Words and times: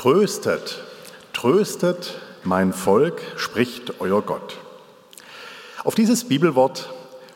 Tröstet, 0.00 0.82
tröstet 1.34 2.18
mein 2.42 2.72
Volk, 2.72 3.20
spricht 3.36 4.00
euer 4.00 4.22
Gott. 4.22 4.56
Auf 5.84 5.94
dieses 5.94 6.24
Bibelwort 6.24 6.90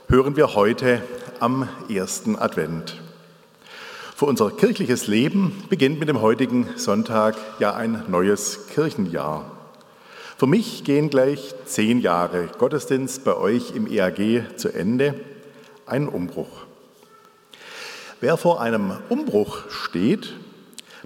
hören 0.09 0.35
wir 0.35 0.55
heute 0.55 1.03
am 1.41 1.69
ersten 1.91 2.37
Advent. 2.37 2.97
Für 4.17 4.25
unser 4.25 4.51
kirchliches 4.51 5.09
Leben 5.09 5.63
beginnt 5.69 6.01
mit 6.01 6.09
dem 6.09 6.23
heutigen 6.23 6.67
Sonntag 6.77 7.37
ja 7.59 7.75
ein 7.75 8.03
neues 8.09 8.69
Kirchenjahr. 8.69 9.45
Für 10.39 10.47
mich 10.47 10.85
gehen 10.85 11.11
gleich 11.11 11.55
zehn 11.67 12.01
Jahre 12.01 12.49
Gottesdienst 12.59 13.25
bei 13.25 13.37
euch 13.37 13.77
im 13.77 13.87
EAG 13.87 14.57
zu 14.57 14.71
Ende, 14.71 15.21
ein 15.85 16.09
Umbruch. 16.09 16.63
Wer 18.23 18.39
vor 18.39 18.63
einem 18.63 18.95
Umbruch 19.11 19.69
steht, 19.69 20.33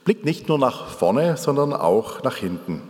blickt 0.09 0.25
nicht 0.25 0.49
nur 0.49 0.59
nach 0.59 0.87
vorne, 0.87 1.37
sondern 1.37 1.75
auch 1.75 2.23
nach 2.23 2.37
hinten. 2.37 2.81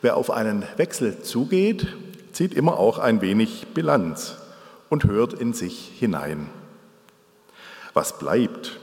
Wer 0.00 0.16
auf 0.16 0.30
einen 0.30 0.64
Wechsel 0.78 1.20
zugeht, 1.20 1.94
zieht 2.32 2.54
immer 2.54 2.78
auch 2.78 2.98
ein 2.98 3.20
wenig 3.20 3.66
Bilanz 3.74 4.38
und 4.88 5.04
hört 5.04 5.34
in 5.34 5.52
sich 5.52 5.92
hinein. 5.98 6.48
Was 7.92 8.18
bleibt? 8.18 8.80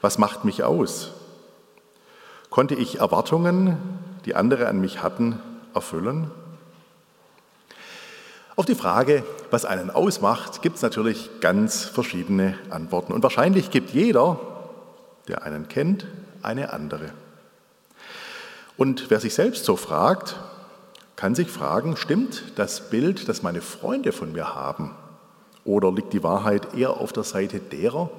Was 0.00 0.16
macht 0.16 0.46
mich 0.46 0.64
aus? 0.64 1.10
Konnte 2.48 2.76
ich 2.76 2.98
Erwartungen, 2.98 3.76
die 4.24 4.34
andere 4.34 4.68
an 4.68 4.80
mich 4.80 5.02
hatten, 5.02 5.38
erfüllen? 5.74 6.30
Auf 8.56 8.64
die 8.64 8.74
Frage, 8.74 9.22
was 9.50 9.66
einen 9.66 9.90
ausmacht, 9.90 10.62
gibt 10.62 10.76
es 10.76 10.82
natürlich 10.82 11.28
ganz 11.42 11.84
verschiedene 11.84 12.54
Antworten. 12.70 13.12
Und 13.12 13.22
wahrscheinlich 13.22 13.70
gibt 13.70 13.90
jeder 13.90 14.55
der 15.28 15.42
einen 15.42 15.68
kennt, 15.68 16.06
eine 16.42 16.72
andere. 16.72 17.12
Und 18.76 19.10
wer 19.10 19.20
sich 19.20 19.34
selbst 19.34 19.64
so 19.64 19.76
fragt, 19.76 20.36
kann 21.16 21.34
sich 21.34 21.48
fragen, 21.48 21.96
stimmt 21.96 22.52
das 22.56 22.90
Bild, 22.90 23.28
das 23.28 23.42
meine 23.42 23.62
Freunde 23.62 24.12
von 24.12 24.32
mir 24.32 24.54
haben? 24.54 24.94
Oder 25.64 25.90
liegt 25.90 26.12
die 26.12 26.22
Wahrheit 26.22 26.74
eher 26.74 26.90
auf 26.90 27.12
der 27.12 27.24
Seite 27.24 27.58
derer, 27.58 28.10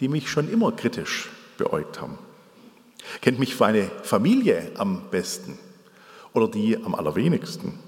die 0.00 0.08
mich 0.08 0.30
schon 0.30 0.50
immer 0.50 0.72
kritisch 0.72 1.30
beäugt 1.56 2.00
haben? 2.00 2.18
Kennt 3.22 3.38
mich 3.38 3.58
meine 3.58 3.90
Familie 4.02 4.70
am 4.76 5.02
besten 5.10 5.58
oder 6.34 6.48
die 6.48 6.76
am 6.76 6.94
allerwenigsten? 6.94 7.78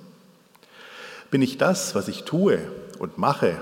Bin 1.30 1.42
ich 1.42 1.58
das, 1.58 1.94
was 1.94 2.08
ich 2.08 2.25
tue 2.25 2.58
und 2.98 3.19
mache 3.19 3.60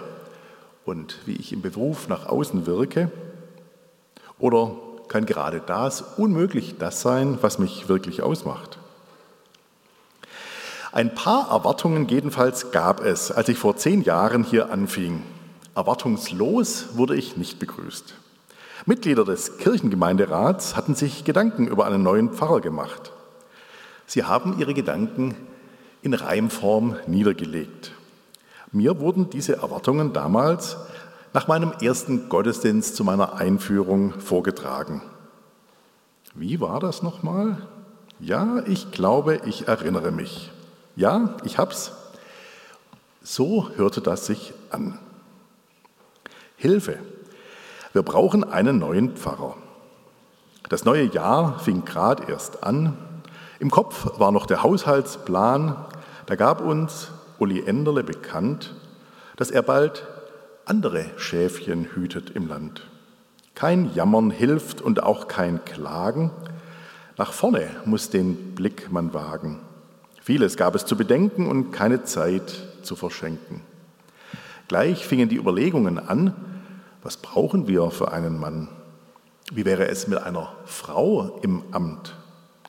und 0.85 1.19
wie 1.27 1.35
ich 1.35 1.53
im 1.53 1.63
Beruf 1.63 2.09
nach 2.09 2.27
außen 2.27 2.67
wirke? 2.67 3.11
Oder 4.39 4.77
kann 5.09 5.27
gerade 5.27 5.61
das 5.65 6.03
unmöglich 6.17 6.77
das 6.79 7.01
sein, 7.01 7.39
was 7.41 7.59
mich 7.59 7.89
wirklich 7.89 8.23
ausmacht. 8.23 8.79
Ein 10.93 11.15
paar 11.15 11.51
Erwartungen 11.51 12.09
jedenfalls 12.09 12.71
gab 12.71 13.05
es, 13.05 13.31
als 13.31 13.49
ich 13.49 13.59
vor 13.59 13.77
zehn 13.77 14.03
Jahren 14.03 14.45
hier 14.45 14.71
anfing. 14.73 15.23
Erwartungslos 15.75 16.97
wurde 16.97 17.17
ich 17.17 17.37
nicht 17.37 17.59
begrüßt. 17.59 18.15
Mitglieder 18.87 19.25
des 19.25 19.59
Kirchengemeinderats 19.59 20.77
hatten 20.77 20.95
sich 20.95 21.25
Gedanken 21.25 21.67
über 21.67 21.85
einen 21.87 22.03
neuen 22.03 22.31
Pfarrer 22.31 22.61
gemacht. 22.61 23.13
Sie 24.07 24.25
haben 24.25 24.59
ihre 24.59 24.73
Gedanken 24.73 25.35
in 26.03 26.15
Reimform 26.15 26.97
niedergelegt. 27.07 27.93
Mir 28.73 29.01
wurden 29.01 29.29
diese 29.29 29.57
Erwartungen 29.57 30.13
damals 30.13 30.77
nach 31.37 31.49
meinem 31.49 31.73
ersten 31.83 32.31
Gottesdienst 32.31 32.97
zu 32.97 33.05
meiner 33.05 33.35
Einführung 33.35 34.19
vorgetragen. 34.21 35.03
Wie 36.35 36.63
war 36.63 36.81
das 36.81 37.03
nochmal? 37.03 37.59
Ja, 38.19 38.63
ich 38.67 38.91
glaube, 38.91 39.43
ich 39.45 39.69
erinnere 39.69 40.13
mich. 40.13 40.51
Ja, 40.97 41.37
ich 41.45 41.59
hab's. 41.59 41.93
So 43.23 43.69
hörte 43.77 44.01
das 44.01 44.25
sich 44.25 44.55
an. 44.71 44.99
Hilfe. 46.57 47.01
Wir 47.93 48.01
brauchen 48.01 48.43
einen 48.43 48.79
neuen 48.79 49.15
Pfarrer. 49.15 49.59
Das 50.71 50.87
neue 50.87 51.05
Jahr 51.05 51.59
fing 51.59 51.85
gerade 51.85 52.33
erst 52.33 52.65
an. 52.65 52.97
Im 53.61 53.71
Kopf 53.71 54.19
war 54.19 54.33
noch 54.33 54.47
der 54.47 54.63
Haushaltsplan. 54.63 55.77
Da 56.25 56.35
gab 56.35 56.63
uns 56.63 57.11
Uli 57.39 57.63
Enderle 57.67 58.05
bekannt, 58.05 58.75
dass 59.37 59.51
er 59.51 59.61
bald 59.61 60.07
andere 60.67 61.07
Schäfchen 61.17 61.85
hütet 61.95 62.31
im 62.31 62.49
Land. 62.49 62.89
Kein 63.55 63.95
Jammern 63.95 64.31
hilft 64.31 64.83
und 64.83 65.03
auch 65.03 65.29
kein 65.29 65.65
Klagen. 65.65 66.33
Nach 67.17 67.33
vorne 67.33 67.69
muss 67.85 68.11
den 68.11 68.55
Blick 68.55 68.91
man 68.91 69.15
wagen. 69.15 69.61
Vieles 70.21 70.57
gab 70.57 70.75
es 70.75 70.85
zu 70.85 70.97
bedenken 70.97 71.49
und 71.49 71.71
keine 71.71 72.03
Zeit 72.03 72.67
zu 72.83 72.97
verschenken. 72.97 73.63
Gleich 74.67 75.07
fingen 75.07 75.29
die 75.29 75.37
Überlegungen 75.37 76.01
an, 76.01 76.35
was 77.03 77.17
brauchen 77.17 77.69
wir 77.69 77.93
für 77.93 78.11
einen 78.11 78.37
Mann? 78.37 78.69
Wie 79.53 79.65
wäre 79.65 79.87
es 79.87 80.09
mit 80.09 80.19
einer 80.19 80.53
Frau 80.65 81.39
im 81.43 81.63
Amt? 81.71 82.17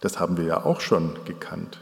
Das 0.02 0.20
haben 0.20 0.38
wir 0.38 0.46
ja 0.46 0.64
auch 0.64 0.82
schon 0.82 1.16
gekannt. 1.26 1.80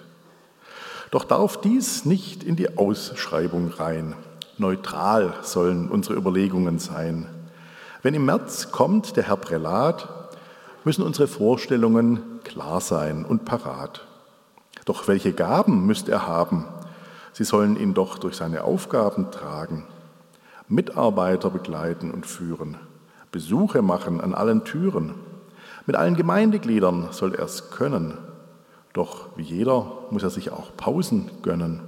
Doch 1.12 1.26
darf 1.26 1.60
dies 1.60 2.06
nicht 2.06 2.46
in 2.46 2.56
die 2.56 2.78
Ausschreibung 2.78 3.68
rein. 3.68 4.16
Neutral 4.58 5.34
sollen 5.42 5.90
unsere 5.90 6.16
Überlegungen 6.16 6.80
sein. 6.80 7.28
Wenn 8.02 8.14
im 8.14 8.26
März 8.26 8.72
kommt 8.72 9.18
der 9.18 9.24
Herr 9.24 9.38
Prälat, 9.38 10.08
müssen 10.84 11.04
unsere 11.04 11.28
Vorstellungen 11.28 12.22
klar 12.44 12.80
sein 12.80 13.26
und 13.26 13.44
parat. 13.44 14.06
Doch 14.86 15.08
welche 15.08 15.34
Gaben 15.34 15.86
müsst 15.86 16.08
er 16.08 16.28
haben? 16.28 16.66
Sie 17.34 17.44
sollen 17.44 17.76
ihn 17.76 17.94
doch 17.94 18.18
durch 18.18 18.36
seine 18.36 18.64
Aufgaben 18.64 19.32
tragen. 19.32 19.86
Mitarbeiter 20.68 21.50
begleiten 21.50 22.12
und 22.12 22.26
führen, 22.26 22.78
Besuche 23.32 23.82
machen 23.82 24.22
an 24.22 24.34
allen 24.34 24.64
Türen. 24.64 25.16
Mit 25.86 25.98
allen 25.98 26.16
Gemeindegliedern 26.16 27.10
soll 27.12 27.36
er 27.36 27.44
es 27.44 27.70
können. 27.72 28.18
Doch 28.94 29.28
wie 29.36 29.44
jeder 29.44 29.92
muss 30.12 30.24
er 30.24 30.30
sich 30.30 30.52
auch 30.52 30.76
Pausen 30.78 31.30
gönnen. 31.42 31.82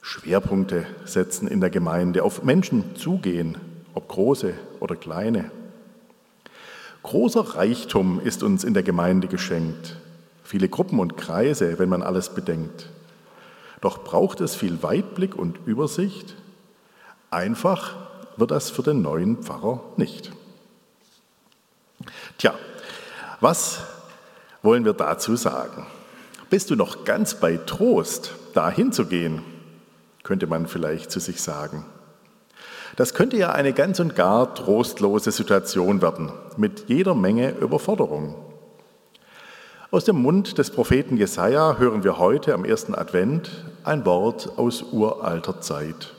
Schwerpunkte 0.00 0.86
setzen 1.04 1.48
in 1.48 1.60
der 1.60 1.70
Gemeinde, 1.70 2.22
auf 2.22 2.42
Menschen 2.42 2.96
zugehen, 2.96 3.58
ob 3.94 4.08
große 4.08 4.54
oder 4.80 4.96
kleine. 4.96 5.50
Großer 7.02 7.56
Reichtum 7.56 8.20
ist 8.20 8.42
uns 8.42 8.64
in 8.64 8.74
der 8.74 8.82
Gemeinde 8.82 9.28
geschenkt, 9.28 9.96
viele 10.42 10.68
Gruppen 10.68 10.98
und 10.98 11.16
Kreise, 11.16 11.78
wenn 11.78 11.88
man 11.88 12.02
alles 12.02 12.30
bedenkt. 12.30 12.90
Doch 13.80 14.02
braucht 14.04 14.40
es 14.40 14.56
viel 14.56 14.82
Weitblick 14.82 15.36
und 15.36 15.58
Übersicht? 15.66 16.34
Einfach 17.30 17.96
wird 18.36 18.50
das 18.50 18.70
für 18.70 18.82
den 18.82 19.02
neuen 19.02 19.42
Pfarrer 19.42 19.82
nicht. 19.96 20.32
Tja, 22.38 22.54
was 23.40 23.80
wollen 24.62 24.84
wir 24.84 24.92
dazu 24.92 25.36
sagen? 25.36 25.86
Bist 26.50 26.70
du 26.70 26.76
noch 26.76 27.04
ganz 27.04 27.34
bei 27.34 27.56
Trost, 27.56 28.32
dahin 28.54 28.92
zu 28.92 29.06
gehen? 29.06 29.42
Könnte 30.22 30.46
man 30.46 30.66
vielleicht 30.66 31.10
zu 31.10 31.20
sich 31.20 31.40
sagen. 31.40 31.84
Das 32.96 33.14
könnte 33.14 33.36
ja 33.36 33.52
eine 33.52 33.72
ganz 33.72 34.00
und 34.00 34.16
gar 34.16 34.54
trostlose 34.54 35.30
Situation 35.30 36.02
werden, 36.02 36.32
mit 36.56 36.88
jeder 36.88 37.14
Menge 37.14 37.50
Überforderung. 37.50 38.34
Aus 39.90 40.04
dem 40.04 40.20
Mund 40.20 40.58
des 40.58 40.70
Propheten 40.70 41.16
Jesaja 41.16 41.76
hören 41.78 42.04
wir 42.04 42.18
heute 42.18 42.52
am 42.52 42.64
ersten 42.64 42.94
Advent 42.94 43.50
ein 43.84 44.04
Wort 44.04 44.58
aus 44.58 44.82
uralter 44.82 45.60
Zeit. 45.60 46.12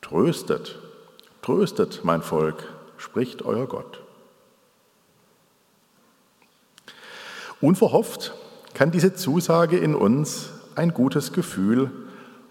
Tröstet, 0.00 0.78
tröstet, 1.42 2.00
mein 2.04 2.22
Volk, 2.22 2.72
spricht 2.96 3.42
euer 3.42 3.66
Gott. 3.66 4.00
Unverhofft 7.60 8.34
kann 8.72 8.90
diese 8.90 9.14
Zusage 9.14 9.78
in 9.78 9.94
uns 9.94 10.50
ein 10.76 10.94
gutes 10.94 11.32
Gefühl 11.32 11.90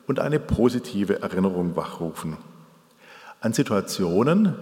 und 0.08 0.20
eine 0.20 0.40
positive 0.40 1.22
Erinnerung 1.22 1.76
wachrufen 1.76 2.38
an 3.46 3.54
Situationen, 3.54 4.56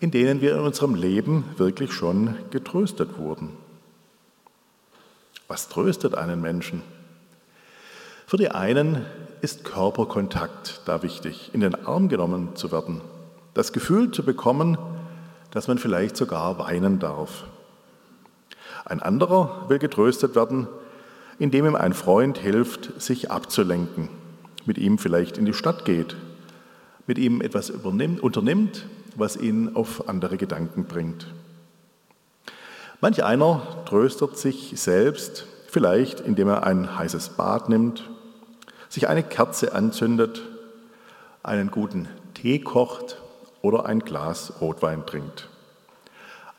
in 0.00 0.10
denen 0.10 0.40
wir 0.40 0.54
in 0.54 0.60
unserem 0.60 0.96
Leben 0.96 1.44
wirklich 1.56 1.92
schon 1.92 2.34
getröstet 2.50 3.16
wurden. 3.16 3.50
Was 5.46 5.68
tröstet 5.68 6.16
einen 6.16 6.40
Menschen? 6.40 6.82
Für 8.26 8.36
die 8.36 8.50
einen 8.50 9.06
ist 9.40 9.64
Körperkontakt 9.64 10.82
da 10.84 11.02
wichtig, 11.02 11.50
in 11.52 11.60
den 11.60 11.86
Arm 11.86 12.08
genommen 12.08 12.56
zu 12.56 12.72
werden, 12.72 13.00
das 13.54 13.72
Gefühl 13.72 14.10
zu 14.10 14.24
bekommen, 14.24 14.76
dass 15.52 15.68
man 15.68 15.78
vielleicht 15.78 16.16
sogar 16.16 16.58
weinen 16.58 16.98
darf. 16.98 17.44
Ein 18.84 19.00
anderer 19.00 19.68
will 19.68 19.78
getröstet 19.78 20.34
werden, 20.34 20.66
indem 21.38 21.66
ihm 21.66 21.76
ein 21.76 21.92
Freund 21.92 22.36
hilft, 22.36 23.00
sich 23.00 23.30
abzulenken 23.30 24.08
mit 24.68 24.78
ihm 24.78 24.98
vielleicht 24.98 25.38
in 25.38 25.46
die 25.46 25.54
Stadt 25.54 25.84
geht, 25.84 26.14
mit 27.08 27.18
ihm 27.18 27.40
etwas 27.40 27.70
unternimmt, 27.70 28.84
was 29.16 29.36
ihn 29.36 29.74
auf 29.74 30.08
andere 30.08 30.36
Gedanken 30.36 30.84
bringt. 30.84 31.26
Manch 33.00 33.24
einer 33.24 33.62
tröstet 33.86 34.36
sich 34.36 34.74
selbst, 34.76 35.46
vielleicht 35.68 36.20
indem 36.20 36.48
er 36.48 36.64
ein 36.64 36.98
heißes 36.98 37.30
Bad 37.30 37.68
nimmt, 37.70 38.08
sich 38.88 39.08
eine 39.08 39.22
Kerze 39.22 39.74
anzündet, 39.74 40.42
einen 41.42 41.70
guten 41.70 42.06
Tee 42.34 42.58
kocht 42.58 43.20
oder 43.62 43.86
ein 43.86 44.00
Glas 44.00 44.60
Rotwein 44.60 45.06
trinkt. 45.06 45.48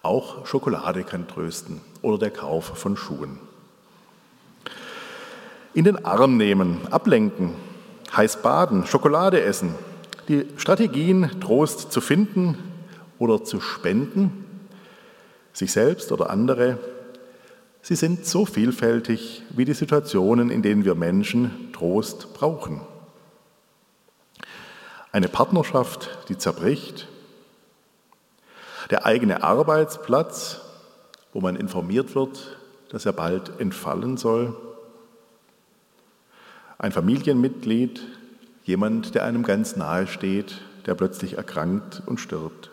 Auch 0.02 0.48
Schokolade 0.48 1.04
kann 1.04 1.28
trösten 1.28 1.82
oder 2.02 2.18
der 2.18 2.32
Kauf 2.32 2.66
von 2.66 2.98
Schuhen. 2.98 3.40
In 5.74 5.84
den 5.84 6.04
Arm 6.06 6.38
nehmen, 6.38 6.80
ablenken, 6.90 7.54
heiß 8.16 8.42
baden, 8.42 8.86
Schokolade 8.86 9.42
essen. 9.42 9.76
Die 10.28 10.46
Strategien, 10.58 11.40
Trost 11.42 11.92
zu 11.92 12.02
finden 12.02 12.58
oder 13.18 13.44
zu 13.44 13.60
spenden, 13.62 14.46
sich 15.54 15.72
selbst 15.72 16.12
oder 16.12 16.30
andere, 16.30 16.78
sie 17.82 17.96
sind 17.96 18.26
so 18.26 18.46
vielfältig 18.46 19.44
wie 19.50 19.66
die 19.66 19.74
Situationen, 19.74 20.50
in 20.50 20.62
denen 20.62 20.86
wir 20.86 20.96
Menschen 20.96 21.72
Trost 21.74 22.34
brauchen. 22.34 22.82
Eine 25.12 25.28
Partnerschaft, 25.28 26.10
die 26.30 26.38
zerbricht, 26.38 27.08
der 28.92 29.06
eigene 29.06 29.44
Arbeitsplatz, 29.44 30.62
wo 31.34 31.42
man 31.42 31.56
informiert 31.56 32.16
wird, 32.16 32.58
dass 32.90 33.06
er 33.06 33.14
bald 33.14 33.60
entfallen 33.60 34.18
soll, 34.18 34.56
ein 36.80 36.94
Familienmitglied, 36.94 38.02
jemand, 38.64 39.14
der 39.14 39.26
einem 39.26 39.44
ganz 39.44 39.76
nahe 39.76 40.08
steht, 40.08 40.62
der 40.86 40.96
plötzlich 40.96 41.38
erkrankt 41.38 42.02
und 42.06 42.20
stirbt. 42.20 42.72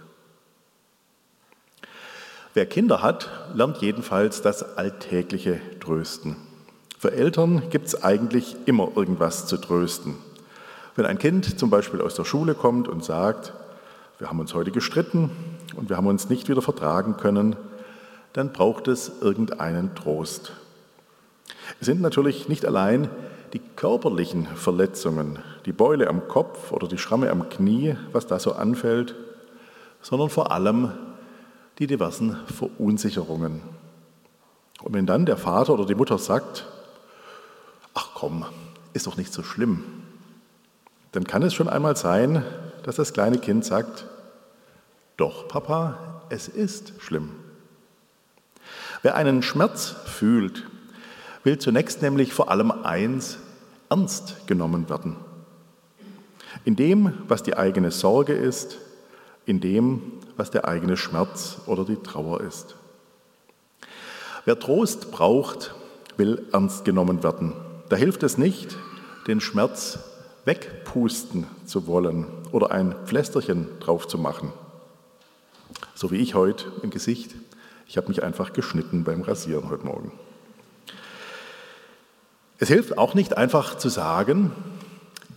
Wer 2.55 2.67
Kinder 2.67 3.03
hat, 3.03 3.29
lernt 3.53 3.79
jedenfalls 3.79 4.41
das 4.43 4.79
alltägliche 4.79 5.61
Trösten. 5.81 6.37
Für 6.99 7.13
Eltern 7.13 7.69
gibt 7.69 7.89
es 7.89 8.03
eigentlich 8.03 8.57
immer 8.65 8.93
irgendwas 8.97 9.47
zu 9.47 9.59
trösten. 9.59 10.15
Wenn 10.95 11.05
ein 11.05 11.19
Kind 11.19 11.59
zum 11.59 11.69
Beispiel 11.69 12.01
aus 12.01 12.15
der 12.15 12.25
Schule 12.25 12.55
kommt 12.55 12.89
und 12.89 13.05
sagt, 13.05 13.53
wir 14.19 14.31
haben 14.31 14.41
uns 14.41 14.55
heute 14.55 14.71
gestritten 14.71 15.31
und 15.75 15.91
wir 15.91 15.97
haben 15.97 16.07
uns 16.07 16.31
nicht 16.31 16.49
wieder 16.49 16.63
vertragen 16.63 17.17
können, 17.17 17.57
dann 18.33 18.53
braucht 18.53 18.87
es 18.89 19.11
irgendeinen 19.21 19.95
Trost. 19.95 20.53
Es 21.81 21.87
sind 21.87 22.01
natürlich 22.01 22.49
nicht 22.49 22.65
allein 22.65 23.11
die 23.57 23.63
körperlichen 23.75 24.47
Verletzungen, 24.47 25.39
die 25.65 25.73
Beule 25.73 26.09
am 26.09 26.29
Kopf 26.29 26.73
oder 26.73 26.87
die 26.87 26.99
Schramme 26.99 27.31
am 27.31 27.49
Knie, 27.49 27.97
was 28.13 28.27
da 28.27 28.39
so 28.39 28.53
anfällt, 28.53 29.15
sondern 30.03 30.29
vor 30.29 30.53
allem 30.53 30.93
die 31.79 31.87
diversen 31.87 32.37
Verunsicherungen. 32.55 33.63
Und 34.83 34.93
wenn 34.93 35.07
dann 35.07 35.25
der 35.25 35.39
Vater 35.39 35.73
oder 35.73 35.87
die 35.87 35.95
Mutter 35.95 36.19
sagt, 36.19 36.67
ach 37.95 38.11
komm, 38.13 38.45
ist 38.93 39.07
doch 39.07 39.17
nicht 39.17 39.33
so 39.33 39.43
schlimm, 39.43 39.85
dann 41.13 41.25
kann 41.25 41.43
es 41.43 41.55
schon 41.55 41.71
einmal 41.71 41.97
sein, 41.97 42.45
dass 42.83 42.97
das 42.97 43.15
kleine 43.15 43.39
Kind 43.39 43.65
sagt, 43.65 44.05
doch 45.17 45.49
Papa, 45.49 46.27
es 46.29 46.47
ist 46.47 46.93
schlimm. 46.99 47.31
Wer 49.01 49.15
einen 49.15 49.43
Schmerz 49.43 49.95
fühlt, 50.05 50.65
will 51.43 51.57
zunächst 51.57 52.03
nämlich 52.03 52.35
vor 52.35 52.51
allem 52.51 52.71
eins, 52.71 53.39
ernst 53.89 54.47
genommen 54.47 54.89
werden. 54.89 55.17
In 56.65 56.77
dem, 56.77 57.13
was 57.29 57.43
die 57.43 57.57
eigene 57.57 57.91
Sorge 57.91 58.33
ist, 58.33 58.79
in 59.45 59.61
dem, 59.61 60.13
was 60.37 60.51
der 60.51 60.67
eigene 60.67 60.97
Schmerz 60.97 61.59
oder 61.67 61.85
die 61.85 61.97
Trauer 61.97 62.41
ist. 62.41 62.77
Wer 64.45 64.59
Trost 64.59 65.11
braucht, 65.11 65.75
will 66.17 66.47
ernst 66.53 66.85
genommen 66.85 67.23
werden. 67.23 67.53
Da 67.89 67.97
hilft 67.97 68.23
es 68.23 68.39
nicht, 68.39 68.77
den 69.27 69.41
Schmerz 69.41 69.99
wegpusten 70.45 71.47
zu 71.65 71.87
wollen 71.87 72.27
oder 72.53 72.71
ein 72.71 72.95
Pflästerchen 73.07 73.69
drauf 73.81 74.07
zu 74.07 74.19
machen. 74.19 74.53
So 75.95 76.11
wie 76.11 76.17
ich 76.17 76.35
heute 76.35 76.67
im 76.83 76.91
Gesicht. 76.91 77.35
Ich 77.89 77.97
habe 77.97 78.09
mich 78.09 78.23
einfach 78.23 78.53
geschnitten 78.53 79.05
beim 79.05 79.23
Rasieren 79.23 79.69
heute 79.71 79.85
Morgen. 79.85 80.13
Es 82.59 82.69
hilft 82.69 82.97
auch 82.97 83.15
nicht 83.15 83.37
einfach 83.37 83.77
zu 83.77 83.89
sagen, 83.89 84.51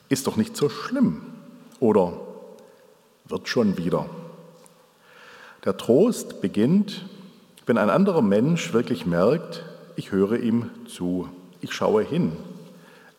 ist 0.07 0.27
doch 0.27 0.37
nicht 0.37 0.55
so 0.55 0.69
schlimm 0.69 1.21
oder 1.79 2.13
wird 3.25 3.47
schon 3.47 3.77
wieder. 3.77 4.05
Der 5.65 5.75
Trost 5.75 6.41
beginnt, 6.41 7.05
wenn 7.65 7.77
ein 7.77 7.89
anderer 7.89 8.21
Mensch 8.21 8.73
wirklich 8.73 9.05
merkt, 9.05 9.65
ich 9.97 10.11
höre 10.11 10.39
ihm 10.39 10.69
zu, 10.87 11.27
ich 11.59 11.73
schaue 11.73 12.03
hin, 12.03 12.31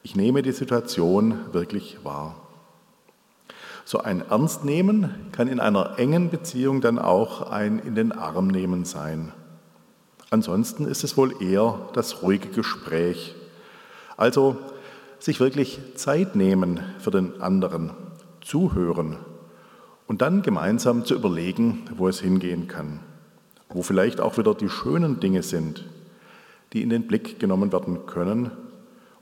ich 0.03 0.17
nehme 0.17 0.41
die 0.41 0.53
Situation 0.53 1.39
wirklich 1.53 1.99
wahr. 2.03 2.37
So 3.85 3.99
ein 3.99 4.23
Ernstnehmen 4.31 5.31
kann 5.33 5.47
in 5.49 5.61
einer 5.61 5.99
engen 5.99 6.31
Beziehung 6.31 6.81
dann 6.81 6.99
auch 6.99 7.51
ein 7.51 7.79
in 7.79 7.95
den 7.95 8.13
Arm 8.13 8.49
nehmen 8.49 8.87
sein. 8.87 9.33
Ansonsten 10.31 10.87
ist 10.87 11.05
es 11.05 11.17
wohl 11.19 11.43
eher 11.43 11.79
das 11.93 12.23
ruhige 12.23 12.49
Gespräch, 12.49 13.35
also 14.21 14.57
sich 15.19 15.41
wirklich 15.41 15.81
Zeit 15.95 16.37
nehmen 16.37 16.81
für 16.99 17.11
den 17.11 17.41
anderen, 17.41 17.91
zuhören 18.43 19.17
und 20.07 20.21
dann 20.21 20.43
gemeinsam 20.43 21.07
zu 21.07 21.15
überlegen, 21.15 21.85
wo 21.97 22.07
es 22.07 22.21
hingehen 22.21 22.69
kann, 22.69 23.01
wo 23.71 23.83
vielleicht 23.83 24.21
auch 24.21 24.37
wieder 24.37 24.55
die 24.55 24.69
schönen 24.69 25.21
Dinge 25.21 25.43
sind, 25.43 25.87
die 26.75 26.83
in 26.83 26.91
den 26.91 27.07
Blick 27.07 27.41
genommen 27.41 27.73
werden 27.73 28.05
können 28.05 28.51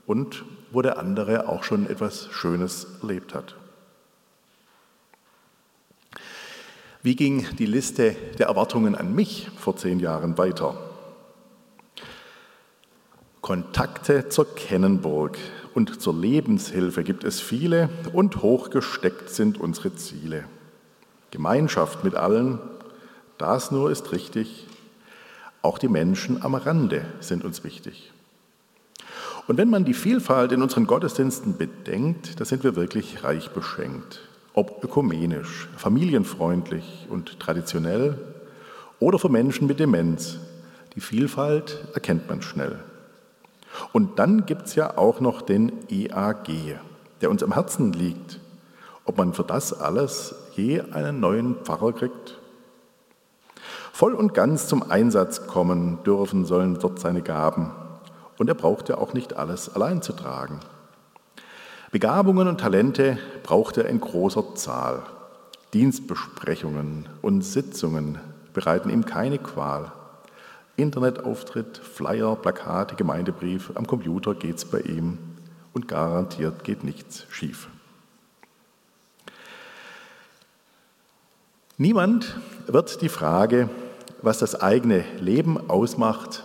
und 0.06 0.44
wo 0.72 0.82
der 0.82 0.98
andere 0.98 1.48
auch 1.48 1.62
schon 1.62 1.88
etwas 1.88 2.28
Schönes 2.32 2.88
erlebt 3.00 3.34
hat. 3.34 3.54
Wie 7.02 7.14
ging 7.14 7.46
die 7.56 7.66
Liste 7.66 8.16
der 8.38 8.48
Erwartungen 8.48 8.96
an 8.96 9.14
mich 9.14 9.48
vor 9.56 9.76
zehn 9.76 10.00
Jahren 10.00 10.36
weiter? 10.38 10.88
Kontakte 13.48 14.28
zur 14.28 14.54
Kennenburg 14.56 15.38
und 15.72 16.02
zur 16.02 16.14
Lebenshilfe 16.14 17.02
gibt 17.02 17.24
es 17.24 17.40
viele 17.40 17.88
und 18.12 18.42
hochgesteckt 18.42 19.30
sind 19.30 19.58
unsere 19.58 19.94
Ziele. 19.94 20.44
Gemeinschaft 21.30 22.04
mit 22.04 22.14
allen, 22.14 22.58
das 23.38 23.70
nur 23.70 23.90
ist 23.90 24.12
richtig. 24.12 24.66
Auch 25.62 25.78
die 25.78 25.88
Menschen 25.88 26.42
am 26.42 26.56
Rande 26.56 27.06
sind 27.20 27.42
uns 27.42 27.64
wichtig. 27.64 28.12
Und 29.46 29.56
wenn 29.56 29.70
man 29.70 29.86
die 29.86 29.94
Vielfalt 29.94 30.52
in 30.52 30.60
unseren 30.60 30.86
Gottesdiensten 30.86 31.56
bedenkt, 31.56 32.38
da 32.38 32.44
sind 32.44 32.64
wir 32.64 32.76
wirklich 32.76 33.24
reich 33.24 33.48
beschenkt. 33.52 34.28
Ob 34.52 34.84
ökumenisch, 34.84 35.70
familienfreundlich 35.74 37.06
und 37.08 37.40
traditionell 37.40 38.19
oder 39.00 39.19
für 39.19 39.31
Menschen 39.31 39.67
mit 39.67 39.81
Demenz. 39.81 40.36
Die 40.96 41.00
Vielfalt 41.00 41.78
erkennt 41.94 42.28
man 42.28 42.43
schnell. 42.43 42.81
Und 43.93 44.19
dann 44.19 44.47
gibt 44.47 44.67
es 44.67 44.75
ja 44.75 44.97
auch 44.97 45.20
noch 45.20 45.43
den 45.43 45.73
EAG, 45.91 46.79
der 47.20 47.31
uns 47.31 47.43
am 47.43 47.53
Herzen 47.53 47.93
liegt. 47.93 48.41
Ob 49.05 49.17
man 49.17 49.32
für 49.32 49.44
das 49.44 49.73
alles 49.73 50.35
je 50.55 50.81
einen 50.81 51.20
neuen 51.20 51.56
Pfarrer 51.56 51.93
kriegt? 51.93 52.39
Voll 53.93 54.15
und 54.15 54.35
ganz 54.35 54.69
zum 54.69 54.91
Einsatz 54.91 55.47
kommen 55.47 55.99
dürfen 56.05 56.44
sollen 56.44 56.79
dort 56.79 57.01
seine 57.01 57.23
Gaben. 57.23 57.73
Und 58.39 58.49
er 58.49 58.55
braucht 58.55 58.89
ja 58.89 58.99
auch 58.99 59.13
nicht 59.13 59.37
alles 59.37 59.75
allein 59.75 60.03
zu 60.03 60.13
tragen. 60.13 60.61
Begabungen 61.91 62.49
und 62.49 62.61
Talente 62.61 63.19
braucht 63.43 63.79
er 63.79 63.87
in 63.87 63.99
großer 63.99 64.55
Zahl. 64.55 65.03
Dienstbesprechungen 65.73 67.08
und 67.23 67.43
Sitzungen 67.43 68.19
bereiten 68.53 68.91
ihm 68.91 69.05
keine 69.05 69.39
Qual. 69.39 69.91
Internetauftritt, 70.79 71.77
Flyer, 71.77 72.37
Plakate, 72.37 72.94
Gemeindebrief, 72.94 73.73
am 73.75 73.87
Computer 73.87 74.35
geht's 74.35 74.65
bei 74.65 74.81
ihm 74.81 75.19
und 75.75 75.89
garantiert 75.89 76.63
geht 76.63 76.85
nichts 76.85 77.27
schief. 77.31 77.69
Niemand 81.77 82.37
wird 82.67 83.03
die 83.03 83.08
Frage, 83.08 83.69
was 84.23 84.39
das 84.39 84.61
eigene 84.61 85.05
Leben 85.20 85.69
ausmacht 85.69 86.44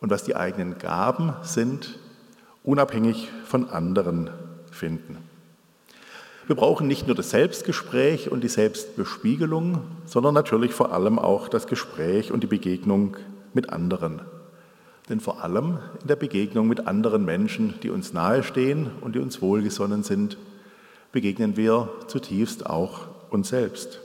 und 0.00 0.10
was 0.10 0.24
die 0.24 0.36
eigenen 0.36 0.78
Gaben 0.78 1.34
sind, 1.42 1.98
unabhängig 2.62 3.30
von 3.46 3.68
anderen 3.68 4.30
finden. 4.70 5.18
Wir 6.46 6.56
brauchen 6.56 6.86
nicht 6.86 7.06
nur 7.06 7.16
das 7.16 7.30
Selbstgespräch 7.30 8.30
und 8.30 8.42
die 8.42 8.48
Selbstbespiegelung, 8.48 9.80
sondern 10.04 10.34
natürlich 10.34 10.72
vor 10.72 10.92
allem 10.92 11.18
auch 11.18 11.48
das 11.48 11.66
Gespräch 11.66 12.32
und 12.32 12.42
die 12.42 12.46
Begegnung 12.48 13.16
mit 13.54 13.70
anderen. 13.70 14.20
Denn 15.08 15.20
vor 15.20 15.42
allem 15.42 15.78
in 16.00 16.08
der 16.08 16.16
Begegnung 16.16 16.68
mit 16.68 16.86
anderen 16.86 17.24
Menschen, 17.24 17.74
die 17.82 17.90
uns 17.90 18.12
nahestehen 18.12 18.90
und 19.00 19.14
die 19.14 19.20
uns 19.20 19.40
wohlgesonnen 19.40 20.02
sind, 20.02 20.36
begegnen 21.12 21.56
wir 21.56 21.88
zutiefst 22.08 22.66
auch 22.66 23.02
uns 23.30 23.48
selbst. 23.48 24.00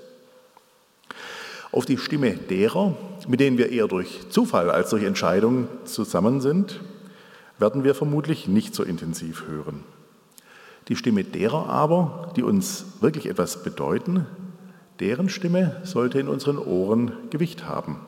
Auf 1.71 1.85
die 1.85 1.97
Stimme 1.97 2.33
derer 2.33 2.95
mit 3.27 3.39
denen 3.39 3.57
wir 3.57 3.71
eher 3.71 3.87
durch 3.87 4.29
Zufall 4.29 4.71
als 4.71 4.89
durch 4.89 5.03
Entscheidung 5.03 5.67
zusammen 5.85 6.41
sind, 6.41 6.79
werden 7.57 7.83
wir 7.83 7.93
vermutlich 7.93 8.47
nicht 8.47 8.73
so 8.73 8.83
intensiv 8.83 9.45
hören. 9.47 9.83
Die 10.89 10.95
Stimme 10.95 11.23
derer 11.23 11.69
aber, 11.69 12.33
die 12.35 12.43
uns 12.43 12.85
wirklich 12.99 13.27
etwas 13.27 13.63
bedeuten, 13.63 14.25
deren 14.99 15.29
Stimme 15.29 15.79
sollte 15.83 16.19
in 16.19 16.27
unseren 16.27 16.57
Ohren 16.57 17.13
Gewicht 17.29 17.65
haben. 17.65 18.05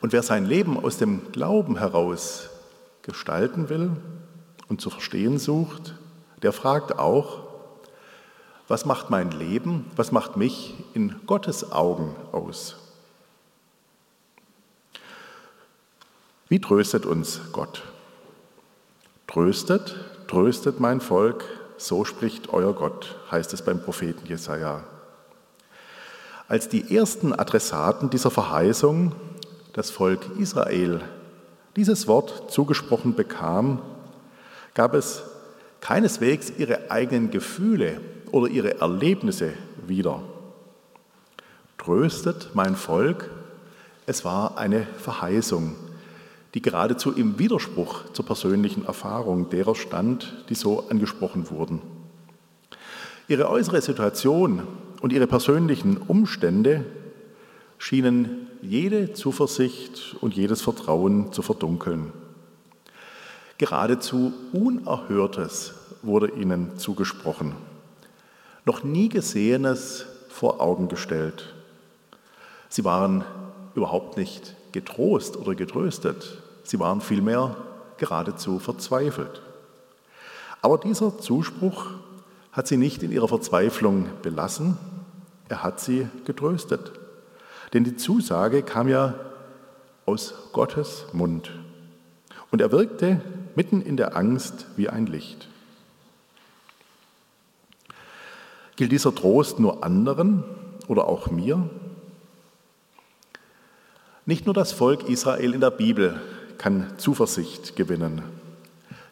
Und 0.00 0.12
wer 0.12 0.24
sein 0.24 0.44
Leben 0.44 0.82
aus 0.82 0.98
dem 0.98 1.30
Glauben 1.30 1.78
heraus 1.78 2.50
gestalten 3.02 3.68
will 3.68 3.92
und 4.68 4.80
zu 4.80 4.90
verstehen 4.90 5.38
sucht, 5.38 5.94
der 6.42 6.52
fragt 6.52 6.98
auch, 6.98 7.44
was 8.66 8.84
macht 8.84 9.10
mein 9.10 9.30
Leben, 9.30 9.86
was 9.94 10.10
macht 10.10 10.36
mich 10.36 10.74
in 10.92 11.14
Gottes 11.26 11.70
Augen 11.70 12.16
aus? 12.32 12.76
Wie 16.48 16.60
tröstet 16.60 17.06
uns 17.06 17.40
Gott? 17.52 17.82
Tröstet, 19.26 19.94
tröstet 20.32 20.80
mein 20.80 21.02
Volk, 21.02 21.44
so 21.76 22.06
spricht 22.06 22.54
euer 22.54 22.72
Gott, 22.72 23.16
heißt 23.30 23.52
es 23.52 23.60
beim 23.60 23.82
Propheten 23.82 24.26
Jesaja. 24.26 24.82
Als 26.48 26.70
die 26.70 26.96
ersten 26.96 27.34
Adressaten 27.34 28.08
dieser 28.08 28.30
Verheißung, 28.30 29.12
das 29.74 29.90
Volk 29.90 30.20
Israel, 30.38 31.02
dieses 31.76 32.08
Wort 32.08 32.50
zugesprochen 32.50 33.14
bekam, 33.14 33.82
gab 34.72 34.94
es 34.94 35.22
keineswegs 35.82 36.50
ihre 36.56 36.90
eigenen 36.90 37.30
Gefühle 37.30 38.00
oder 38.30 38.48
ihre 38.48 38.80
Erlebnisse 38.80 39.52
wieder. 39.86 40.22
Tröstet 41.76 42.52
mein 42.54 42.74
Volk, 42.74 43.28
es 44.06 44.24
war 44.24 44.56
eine 44.56 44.86
Verheißung, 44.96 45.76
die 46.54 46.62
geradezu 46.62 47.12
im 47.12 47.38
Widerspruch 47.38 48.12
zur 48.12 48.26
persönlichen 48.26 48.84
Erfahrung 48.84 49.48
derer 49.48 49.74
stand, 49.74 50.44
die 50.48 50.54
so 50.54 50.88
angesprochen 50.88 51.50
wurden. 51.50 51.80
Ihre 53.28 53.48
äußere 53.48 53.80
Situation 53.80 54.62
und 55.00 55.12
ihre 55.12 55.26
persönlichen 55.26 55.96
Umstände 55.96 56.84
schienen 57.78 58.48
jede 58.60 59.12
Zuversicht 59.12 60.16
und 60.20 60.34
jedes 60.34 60.60
Vertrauen 60.60 61.32
zu 61.32 61.42
verdunkeln. 61.42 62.12
Geradezu 63.58 64.32
Unerhörtes 64.52 65.74
wurde 66.02 66.32
ihnen 66.32 66.78
zugesprochen, 66.78 67.54
noch 68.64 68.84
nie 68.84 69.08
Gesehenes 69.08 70.06
vor 70.28 70.60
Augen 70.60 70.88
gestellt. 70.88 71.54
Sie 72.68 72.84
waren 72.84 73.24
überhaupt 73.74 74.16
nicht 74.16 74.56
getrost 74.72 75.36
oder 75.36 75.54
getröstet, 75.54 76.38
sie 76.64 76.78
waren 76.78 77.00
vielmehr 77.00 77.56
geradezu 77.98 78.58
verzweifelt. 78.58 79.42
Aber 80.60 80.78
dieser 80.78 81.18
Zuspruch 81.18 81.86
hat 82.52 82.66
sie 82.66 82.76
nicht 82.76 83.02
in 83.02 83.12
ihrer 83.12 83.28
Verzweiflung 83.28 84.06
belassen, 84.22 84.76
er 85.48 85.62
hat 85.62 85.80
sie 85.80 86.08
getröstet. 86.24 86.92
Denn 87.72 87.84
die 87.84 87.96
Zusage 87.96 88.62
kam 88.62 88.88
ja 88.88 89.14
aus 90.06 90.34
Gottes 90.52 91.06
Mund. 91.12 91.50
Und 92.50 92.60
er 92.60 92.70
wirkte 92.70 93.20
mitten 93.54 93.80
in 93.80 93.96
der 93.96 94.16
Angst 94.16 94.66
wie 94.76 94.88
ein 94.88 95.06
Licht. 95.06 95.48
Gilt 98.76 98.92
dieser 98.92 99.14
Trost 99.14 99.58
nur 99.58 99.84
anderen 99.84 100.44
oder 100.88 101.06
auch 101.06 101.30
mir? 101.30 101.68
Nicht 104.24 104.46
nur 104.46 104.54
das 104.54 104.72
Volk 104.72 105.08
Israel 105.08 105.52
in 105.52 105.60
der 105.60 105.72
Bibel 105.72 106.20
kann 106.56 106.94
Zuversicht 106.96 107.74
gewinnen. 107.74 108.22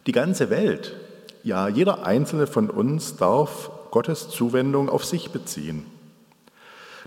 Die 0.07 0.13
ganze 0.13 0.51
Welt, 0.51 0.95
ja 1.43 1.69
jeder 1.69 2.07
einzelne 2.07 2.47
von 2.47 2.71
uns 2.71 3.17
darf 3.17 3.71
Gottes 3.91 4.29
Zuwendung 4.29 4.89
auf 4.89 5.05
sich 5.05 5.31
beziehen. 5.31 5.85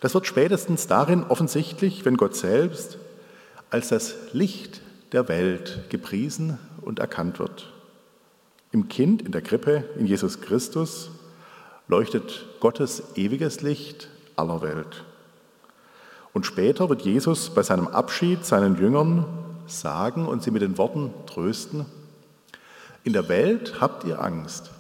Das 0.02 0.14
wird 0.14 0.28
spätestens 0.28 0.88
darin 0.88 1.24
offensichtlich, 1.24 2.04
wenn 2.04 2.18
Gott 2.18 2.36
selbst 2.36 2.98
als 3.70 3.88
das 3.88 4.16
Licht 4.34 4.82
der 5.14 5.30
Welt 5.30 5.90
gepriesen 5.90 6.60
und 6.82 7.00
erkannt 7.00 7.40
wird. 7.40 7.72
Im 8.74 8.90
Kind, 8.90 9.22
in 9.22 9.32
der 9.32 9.42
Krippe, 9.42 9.86
in 9.98 10.08
Jesus 10.08 10.42
Christus 10.42 11.10
leuchtet 11.88 12.46
Gottes 12.60 13.04
ewiges 13.16 13.62
Licht 13.62 14.10
aller 14.36 14.62
Welt. 14.62 15.06
Und 16.34 16.46
später 16.46 16.90
wird 16.90 17.04
Jesus 17.04 17.52
bei 17.52 17.64
seinem 17.64 17.88
Abschied 17.88 18.46
seinen 18.46 18.76
Jüngern 18.78 19.26
sagen 19.68 20.28
und 20.28 20.44
sie 20.44 20.52
mit 20.52 20.62
den 20.62 20.78
Worten 20.78 21.14
trösten, 21.28 21.86
in 23.04 23.14
der 23.14 23.28
Welt 23.28 23.82
habt 23.82 24.06
ihr 24.06 24.22
Angst, 24.22 24.72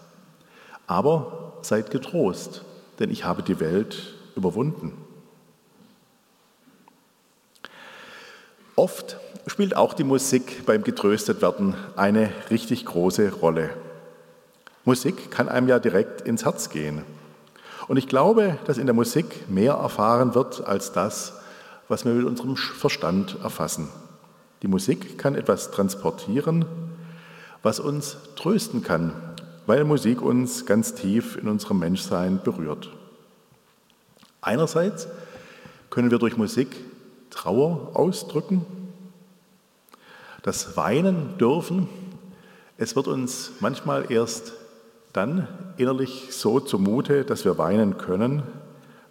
aber 0.87 1.57
seid 1.61 1.91
getrost, 1.91 2.63
denn 2.99 3.11
ich 3.11 3.25
habe 3.25 3.43
die 3.43 3.59
Welt 3.59 4.13
überwunden. 4.35 4.93
Oft 8.75 9.17
spielt 9.45 9.75
auch 9.75 9.93
die 9.93 10.05
Musik 10.05 10.65
beim 10.65 10.83
Getröstetwerden 10.83 11.75
eine 11.97 12.29
richtig 12.49 12.85
große 12.85 13.33
Rolle. 13.33 13.71
Musik 14.85 15.29
kann 15.31 15.49
einem 15.49 15.67
ja 15.67 15.79
direkt 15.79 16.21
ins 16.21 16.45
Herz 16.45 16.69
gehen. 16.69 17.03
Und 17.87 17.97
ich 17.97 18.07
glaube, 18.07 18.57
dass 18.65 18.77
in 18.77 18.85
der 18.85 18.95
Musik 18.95 19.49
mehr 19.49 19.73
erfahren 19.73 20.33
wird 20.33 20.65
als 20.65 20.93
das, 20.93 21.33
was 21.87 22.05
wir 22.05 22.13
mit 22.13 22.25
unserem 22.25 22.55
Verstand 22.55 23.37
erfassen. 23.43 23.89
Die 24.61 24.67
Musik 24.67 25.17
kann 25.17 25.35
etwas 25.35 25.71
transportieren, 25.71 26.65
was 27.61 27.79
uns 27.79 28.17
trösten 28.35 28.83
kann, 28.83 29.13
weil 29.65 29.83
Musik 29.83 30.21
uns 30.21 30.65
ganz 30.65 30.93
tief 30.93 31.37
in 31.37 31.47
unserem 31.47 31.79
Menschsein 31.79 32.39
berührt. 32.43 32.89
Einerseits 34.41 35.07
können 35.89 36.11
wir 36.11 36.19
durch 36.19 36.37
Musik 36.37 36.75
Trauer 37.29 37.91
ausdrücken, 37.93 38.65
das 40.43 40.77
Weinen 40.77 41.37
dürfen. 41.37 41.87
Es 42.77 42.95
wird 42.95 43.07
uns 43.07 43.51
manchmal 43.59 44.11
erst 44.11 44.53
dann 45.13 45.47
innerlich 45.77 46.27
so 46.31 46.59
zumute, 46.59 47.23
dass 47.23 47.45
wir 47.45 47.57
weinen 47.57 47.97
können, 47.97 48.43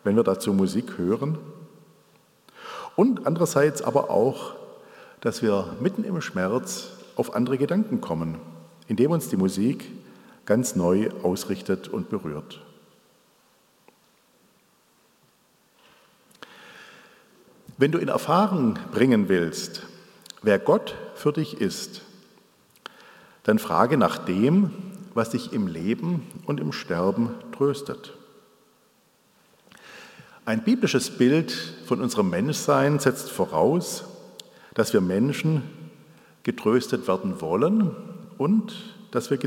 wenn 0.04 0.16
wir 0.16 0.24
dazu 0.24 0.52
Musik 0.52 0.98
hören. 0.98 1.38
Und 2.96 3.26
andererseits 3.26 3.82
aber 3.82 4.10
auch, 4.10 4.54
dass 5.20 5.42
wir 5.42 5.76
mitten 5.80 6.04
im 6.04 6.20
Schmerz 6.20 6.90
auf 7.16 7.34
andere 7.34 7.58
Gedanken 7.58 8.00
kommen, 8.00 8.36
indem 8.88 9.12
uns 9.12 9.28
die 9.28 9.36
Musik 9.36 9.90
ganz 10.44 10.76
neu 10.76 11.10
ausrichtet 11.22 11.88
und 11.88 12.10
berührt. 12.10 12.60
Wenn 17.78 17.92
du 17.92 17.98
in 17.98 18.08
Erfahrung 18.08 18.78
bringen 18.92 19.28
willst, 19.28 19.82
wer 20.42 20.58
Gott 20.58 20.96
für 21.14 21.32
dich 21.32 21.60
ist, 21.60 22.02
dann 23.44 23.58
frage 23.58 23.96
nach 23.96 24.18
dem, 24.18 24.70
was 25.14 25.30
dich 25.30 25.52
im 25.52 25.66
Leben 25.66 26.26
und 26.46 26.60
im 26.60 26.72
Sterben 26.72 27.34
tröstet. 27.56 28.14
Ein 30.44 30.64
biblisches 30.64 31.08
Bild 31.10 31.52
von 31.86 32.00
unserem 32.00 32.28
Menschsein 32.28 32.98
setzt 32.98 33.30
voraus, 33.30 34.04
dass 34.74 34.92
wir 34.92 35.00
Menschen 35.00 35.62
getröstet 36.42 37.06
werden 37.06 37.40
wollen 37.40 37.94
und 38.38 38.74
dass 39.12 39.30
wir, 39.30 39.38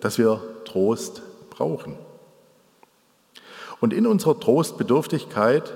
dass 0.00 0.18
wir 0.18 0.42
Trost 0.66 1.22
brauchen. 1.48 1.96
Und 3.80 3.94
in 3.94 4.06
unserer 4.06 4.38
Trostbedürftigkeit 4.38 5.72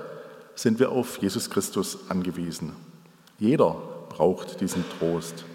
sind 0.53 0.77
wir 0.79 0.91
auf 0.91 1.17
Jesus 1.17 1.49
Christus 1.49 1.97
angewiesen. 2.09 2.73
Jeder 3.39 3.75
braucht 4.09 4.61
diesen 4.61 4.83
Trost. 4.99 5.45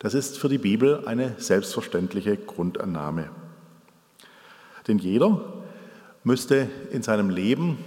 Das 0.00 0.14
ist 0.14 0.36
für 0.36 0.48
die 0.48 0.58
Bibel 0.58 1.06
eine 1.06 1.36
selbstverständliche 1.38 2.36
Grundannahme. 2.38 3.28
Denn 4.88 4.98
jeder 4.98 5.40
müsste 6.24 6.68
in 6.90 7.02
seinem 7.02 7.30
Leben 7.30 7.78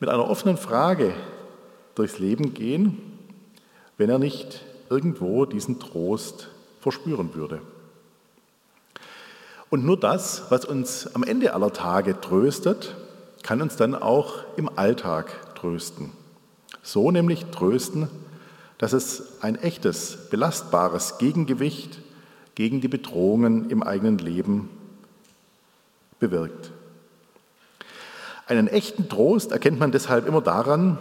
mit 0.00 0.08
einer 0.08 0.28
offenen 0.28 0.56
Frage 0.56 1.14
durchs 1.94 2.18
Leben 2.18 2.54
gehen, 2.54 3.00
wenn 3.96 4.10
er 4.10 4.18
nicht 4.18 4.64
irgendwo 4.90 5.46
diesen 5.46 5.80
Trost 5.80 6.48
verspüren 6.80 7.34
würde. 7.34 7.60
Und 9.70 9.84
nur 9.84 9.98
das, 9.98 10.44
was 10.50 10.64
uns 10.64 11.14
am 11.14 11.22
Ende 11.22 11.54
aller 11.54 11.72
Tage 11.72 12.20
tröstet, 12.20 12.94
kann 13.42 13.62
uns 13.62 13.76
dann 13.76 13.94
auch 13.94 14.44
im 14.56 14.68
Alltag 14.76 15.54
trösten. 15.56 16.12
So 16.82 17.10
nämlich 17.10 17.46
trösten, 17.46 18.08
dass 18.78 18.92
es 18.92 19.42
ein 19.42 19.56
echtes, 19.56 20.28
belastbares 20.30 21.18
Gegengewicht 21.18 22.00
gegen 22.54 22.80
die 22.80 22.88
Bedrohungen 22.88 23.70
im 23.70 23.82
eigenen 23.82 24.18
Leben 24.18 24.68
bewirkt. 26.20 26.72
Einen 28.46 28.68
echten 28.68 29.08
Trost 29.08 29.50
erkennt 29.50 29.80
man 29.80 29.90
deshalb 29.90 30.26
immer 30.26 30.40
daran, 30.40 30.98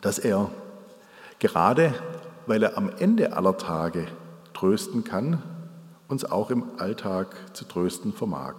dass 0.00 0.18
er 0.18 0.50
gerade, 1.38 1.94
weil 2.46 2.62
er 2.62 2.76
am 2.76 2.90
Ende 2.98 3.36
aller 3.36 3.56
Tage 3.56 4.06
trösten 4.52 5.04
kann, 5.04 5.40
uns 6.08 6.24
auch 6.24 6.50
im 6.50 6.64
Alltag 6.78 7.36
zu 7.54 7.64
trösten 7.64 8.12
vermag. 8.12 8.54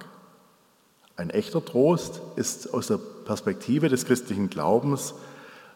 Ein 1.17 1.29
echter 1.29 1.63
Trost 1.63 2.21
ist 2.37 2.73
aus 2.73 2.87
der 2.87 2.97
Perspektive 2.97 3.89
des 3.89 4.05
christlichen 4.05 4.49
Glaubens 4.49 5.13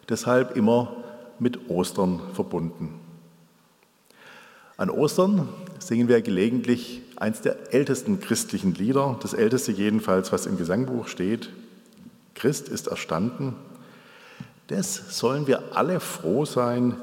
deshalb 0.08 0.56
immer 0.56 0.96
mit 1.38 1.70
Ostern 1.70 2.22
verbunden. 2.34 3.00
An 4.78 4.90
Ostern 4.90 5.50
singen 5.80 6.08
wir 6.08 6.22
gelegentlich 6.22 7.02
eins 7.18 7.42
der 7.42 7.74
ältesten 7.74 8.22
christlichen 8.22 8.74
Lieder, 8.74 9.18
das 9.22 9.34
älteste 9.34 9.74
jedenfalls, 9.74 10.32
was 10.32 10.46
im 10.46 10.58
Gesangbuch 10.58 11.10
steht. 11.10 11.50
Christ 12.40 12.70
ist 12.70 12.88
erstanden. 12.88 13.56
Des 14.70 15.18
sollen 15.18 15.46
wir 15.46 15.76
alle 15.76 16.00
froh 16.00 16.46
sein. 16.46 16.96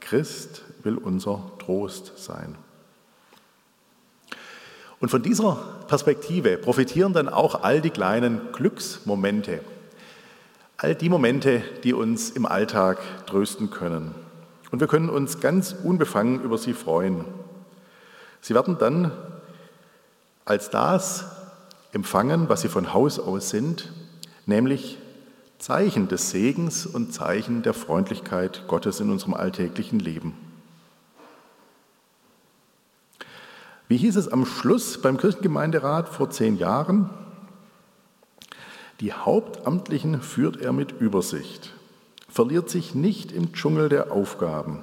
Christ 0.00 0.62
will 0.82 0.98
unser 0.98 1.42
Trost 1.58 2.12
sein. 2.16 2.56
Und 5.00 5.08
von 5.10 5.22
dieser 5.22 5.58
Perspektive 5.88 6.56
profitieren 6.58 7.12
dann 7.12 7.28
auch 7.28 7.62
all 7.62 7.80
die 7.80 7.90
kleinen 7.90 8.52
Glücksmomente, 8.52 9.60
all 10.76 10.94
die 10.94 11.08
Momente, 11.08 11.62
die 11.82 11.94
uns 11.94 12.30
im 12.30 12.46
Alltag 12.46 12.98
trösten 13.26 13.70
können. 13.70 14.14
Und 14.70 14.80
wir 14.80 14.86
können 14.86 15.08
uns 15.08 15.40
ganz 15.40 15.74
unbefangen 15.84 16.42
über 16.42 16.58
sie 16.58 16.72
freuen. 16.72 17.24
Sie 18.40 18.54
werden 18.54 18.76
dann 18.78 19.12
als 20.44 20.68
das 20.68 21.24
empfangen, 21.92 22.48
was 22.48 22.60
sie 22.60 22.68
von 22.68 22.92
Haus 22.92 23.18
aus 23.18 23.50
sind, 23.50 23.92
nämlich 24.46 24.98
Zeichen 25.58 26.08
des 26.08 26.30
Segens 26.30 26.86
und 26.86 27.12
Zeichen 27.12 27.62
der 27.62 27.74
Freundlichkeit 27.74 28.64
Gottes 28.68 29.00
in 29.00 29.10
unserem 29.10 29.34
alltäglichen 29.34 29.98
Leben. 29.98 30.36
Wie 33.88 33.96
hieß 33.96 34.16
es 34.16 34.28
am 34.28 34.46
Schluss 34.46 35.00
beim 35.00 35.18
Kirchengemeinderat 35.18 36.08
vor 36.08 36.30
zehn 36.30 36.56
Jahren? 36.56 37.10
Die 39.00 39.12
Hauptamtlichen 39.12 40.20
führt 40.22 40.56
er 40.60 40.72
mit 40.72 40.92
Übersicht, 40.92 41.72
verliert 42.28 42.70
sich 42.70 42.94
nicht 42.94 43.32
im 43.32 43.52
Dschungel 43.52 43.88
der 43.88 44.12
Aufgaben. 44.12 44.82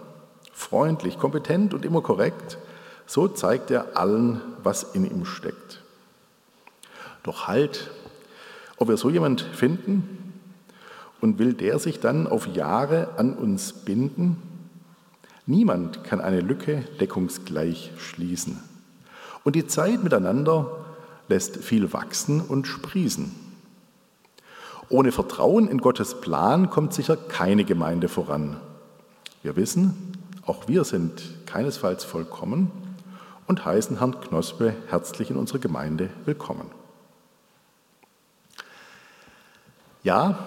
Freundlich, 0.53 1.17
kompetent 1.17 1.73
und 1.73 1.85
immer 1.85 2.01
korrekt, 2.01 2.57
so 3.05 3.27
zeigt 3.27 3.71
er 3.71 3.97
allen, 3.97 4.41
was 4.63 4.83
in 4.83 5.05
ihm 5.05 5.25
steckt. 5.25 5.81
Doch 7.23 7.47
halt, 7.47 7.91
ob 8.81 8.87
wir 8.87 8.97
so 8.97 9.11
jemand 9.11 9.41
finden 9.41 10.33
und 11.21 11.37
will 11.37 11.53
der 11.53 11.77
sich 11.77 11.99
dann 11.99 12.25
auf 12.25 12.47
Jahre 12.47 13.09
an 13.15 13.35
uns 13.35 13.73
binden? 13.73 14.37
Niemand 15.45 16.03
kann 16.03 16.19
eine 16.19 16.41
Lücke 16.41 16.83
deckungsgleich 16.99 17.91
schließen. 17.99 18.59
Und 19.43 19.55
die 19.55 19.67
Zeit 19.67 20.03
miteinander 20.03 20.83
lässt 21.27 21.57
viel 21.57 21.93
wachsen 21.93 22.41
und 22.41 22.65
sprießen. 22.65 23.31
Ohne 24.89 25.11
Vertrauen 25.11 25.67
in 25.67 25.77
Gottes 25.77 26.19
Plan 26.19 26.71
kommt 26.71 26.95
sicher 26.95 27.15
keine 27.15 27.65
Gemeinde 27.65 28.07
voran. 28.07 28.57
Wir 29.43 29.55
wissen, 29.55 29.93
auch 30.47 30.67
wir 30.67 30.85
sind 30.85 31.21
keinesfalls 31.45 32.03
vollkommen 32.03 32.71
und 33.45 33.63
heißen 33.63 33.99
Herrn 33.99 34.19
Knospe 34.19 34.73
herzlich 34.87 35.29
in 35.29 35.37
unserer 35.37 35.59
Gemeinde 35.59 36.09
willkommen. 36.25 36.80
Ja, 40.03 40.39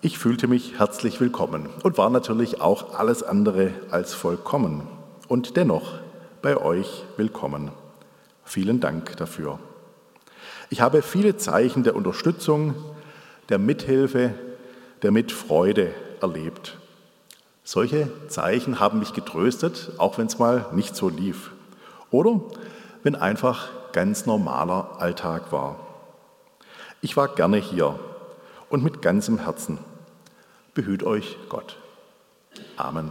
ich 0.00 0.18
fühlte 0.18 0.48
mich 0.48 0.80
herzlich 0.80 1.20
willkommen 1.20 1.68
und 1.84 1.98
war 1.98 2.10
natürlich 2.10 2.60
auch 2.60 2.98
alles 2.98 3.22
andere 3.22 3.70
als 3.92 4.12
vollkommen 4.12 4.88
und 5.28 5.56
dennoch 5.56 6.00
bei 6.42 6.56
euch 6.56 7.04
willkommen. 7.16 7.70
Vielen 8.42 8.80
Dank 8.80 9.16
dafür. 9.16 9.60
Ich 10.68 10.80
habe 10.80 11.02
viele 11.02 11.36
Zeichen 11.36 11.84
der 11.84 11.94
Unterstützung, 11.94 12.74
der 13.50 13.60
Mithilfe, 13.60 14.34
der 15.02 15.12
Mitfreude 15.12 15.94
erlebt. 16.20 16.76
Solche 17.62 18.10
Zeichen 18.26 18.80
haben 18.80 18.98
mich 18.98 19.12
getröstet, 19.12 19.92
auch 19.98 20.18
wenn 20.18 20.26
es 20.26 20.40
mal 20.40 20.66
nicht 20.72 20.96
so 20.96 21.08
lief. 21.08 21.52
Oder 22.10 22.40
wenn 23.04 23.14
einfach 23.14 23.68
ganz 23.92 24.26
normaler 24.26 25.00
Alltag 25.00 25.52
war. 25.52 25.76
Ich 27.00 27.16
war 27.16 27.28
gerne 27.28 27.58
hier 27.58 27.96
und 28.70 28.82
mit 28.82 29.02
ganzem 29.02 29.38
Herzen. 29.38 29.78
Behüt 30.74 31.02
euch 31.02 31.36
Gott. 31.48 31.76
Amen. 32.76 33.10